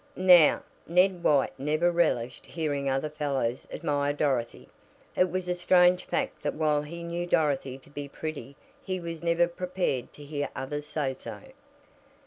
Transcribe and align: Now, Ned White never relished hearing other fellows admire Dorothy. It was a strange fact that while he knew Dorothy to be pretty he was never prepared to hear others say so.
Now, 0.15 0.63
Ned 0.87 1.23
White 1.23 1.51
never 1.59 1.91
relished 1.91 2.47
hearing 2.47 2.89
other 2.89 3.07
fellows 3.07 3.67
admire 3.71 4.13
Dorothy. 4.13 4.67
It 5.15 5.29
was 5.29 5.47
a 5.47 5.53
strange 5.53 6.05
fact 6.05 6.41
that 6.41 6.55
while 6.55 6.81
he 6.81 7.03
knew 7.03 7.27
Dorothy 7.27 7.77
to 7.77 7.89
be 7.91 8.07
pretty 8.07 8.55
he 8.81 8.99
was 8.99 9.21
never 9.21 9.47
prepared 9.47 10.11
to 10.13 10.23
hear 10.23 10.49
others 10.55 10.87
say 10.87 11.13
so. 11.13 11.39